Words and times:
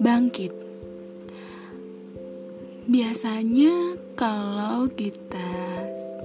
Bangkit. 0.00 0.48
Biasanya 2.88 4.00
kalau 4.16 4.88
kita 4.88 5.52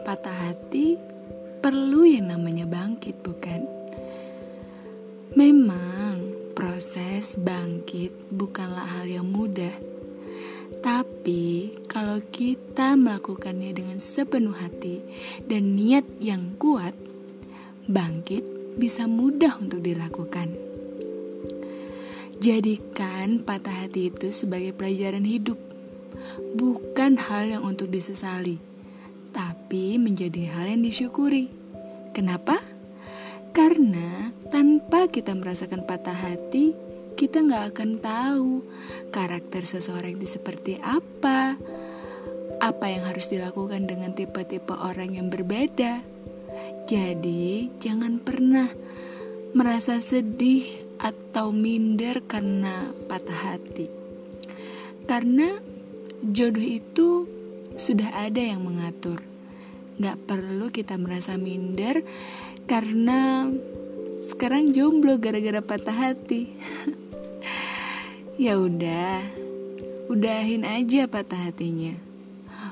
patah 0.07 0.31
hati 0.31 0.95
perlu 1.59 2.07
yang 2.07 2.31
namanya 2.31 2.63
bangkit, 2.63 3.19
bukan? 3.19 3.67
Memang 5.35 6.23
proses 6.55 7.35
bangkit 7.35 8.15
bukanlah 8.31 8.87
hal 8.95 9.11
yang 9.11 9.27
mudah. 9.27 9.75
Tapi 10.79 11.75
kalau 11.91 12.23
kita 12.23 12.95
melakukannya 12.95 13.75
dengan 13.75 13.99
sepenuh 13.99 14.55
hati 14.55 15.03
dan 15.43 15.75
niat 15.75 16.07
yang 16.23 16.55
kuat, 16.55 17.06
bangkit 17.87 18.43
bisa 18.75 19.07
mudah 19.07 19.57
untuk 19.63 19.81
dilakukan. 19.81 20.53
Jadikan 22.37 23.41
patah 23.41 23.87
hati 23.87 24.13
itu 24.13 24.29
sebagai 24.29 24.75
pelajaran 24.75 25.25
hidup, 25.25 25.57
bukan 26.53 27.17
hal 27.17 27.49
yang 27.49 27.63
untuk 27.65 27.89
disesali, 27.89 28.61
tapi 29.33 29.97
menjadi 29.97 30.53
hal 30.53 30.69
yang 30.69 30.85
disyukuri. 30.85 31.49
Kenapa? 32.13 32.61
Karena 33.57 34.29
tanpa 34.53 35.09
kita 35.09 35.33
merasakan 35.33 35.89
patah 35.89 36.13
hati, 36.13 36.77
kita 37.17 37.41
nggak 37.41 37.73
akan 37.73 37.91
tahu 37.97 38.61
karakter 39.09 39.65
seseorang 39.65 40.21
itu 40.21 40.37
seperti 40.37 40.77
apa, 40.77 41.57
apa 42.61 42.85
yang 42.85 43.09
harus 43.09 43.33
dilakukan 43.33 43.89
dengan 43.89 44.13
tipe-tipe 44.13 44.77
orang 44.77 45.17
yang 45.17 45.33
berbeda. 45.33 46.16
Jadi, 46.87 47.67
jangan 47.83 48.23
pernah 48.23 48.71
merasa 49.51 49.99
sedih 49.99 50.63
atau 51.03 51.51
minder 51.51 52.23
karena 52.23 52.95
patah 53.11 53.51
hati. 53.51 53.91
Karena 55.03 55.51
jodoh 56.23 56.63
itu 56.63 57.27
sudah 57.75 58.23
ada 58.23 58.39
yang 58.39 58.63
mengatur. 58.63 59.19
Gak 59.99 60.15
perlu 60.31 60.71
kita 60.71 60.95
merasa 60.95 61.35
minder 61.35 62.07
karena 62.71 63.51
sekarang 64.23 64.71
jomblo 64.71 65.19
gara-gara 65.19 65.59
patah 65.59 65.91
hati. 65.91 66.55
ya 68.47 68.55
udah, 68.55 69.27
udahin 70.07 70.63
aja 70.63 71.03
patah 71.11 71.51
hatinya. 71.51 71.99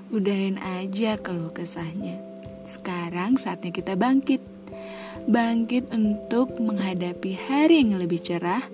Udahin 0.08 0.56
aja 0.56 1.20
keluh 1.20 1.52
kesahnya. 1.52 2.35
Sekarang 2.66 3.38
saatnya 3.38 3.70
kita 3.70 3.94
bangkit. 3.94 4.42
Bangkit 5.30 5.94
untuk 5.94 6.58
menghadapi 6.58 7.38
hari 7.38 7.86
yang 7.86 8.02
lebih 8.02 8.20
cerah, 8.20 8.66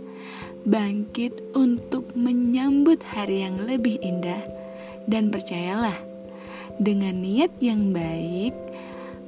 bangkit 0.64 1.54
untuk 1.54 2.12
menyambut 2.16 3.04
hari 3.04 3.46
yang 3.46 3.62
lebih 3.62 4.00
indah, 4.02 4.42
dan 5.06 5.30
percayalah, 5.30 5.96
dengan 6.82 7.20
niat 7.20 7.52
yang 7.62 7.94
baik, 7.94 8.56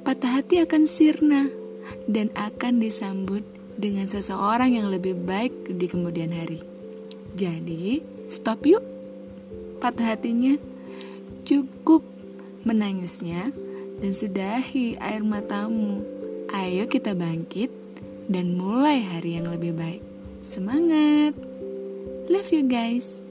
patah 0.08 0.42
hati 0.42 0.64
akan 0.64 0.90
sirna 0.90 1.52
dan 2.10 2.34
akan 2.34 2.82
disambut 2.82 3.46
dengan 3.78 4.10
seseorang 4.10 4.74
yang 4.74 4.88
lebih 4.90 5.14
baik 5.14 5.54
di 5.70 5.86
kemudian 5.86 6.34
hari. 6.34 6.64
Jadi, 7.38 8.02
stop 8.30 8.64
yuk. 8.64 8.84
Patah 9.82 10.16
hatinya. 10.16 10.56
Cukup 11.44 12.06
menangisnya 12.64 13.52
dan 14.04 14.12
sudahi 14.12 15.00
air 15.00 15.24
matamu. 15.24 16.04
Ayo 16.52 16.92
kita 16.92 17.16
bangkit 17.16 17.72
dan 18.28 18.60
mulai 18.60 19.00
hari 19.00 19.40
yang 19.40 19.48
lebih 19.48 19.72
baik. 19.72 20.04
Semangat! 20.44 21.32
Love 22.28 22.52
you 22.52 22.68
guys! 22.68 23.23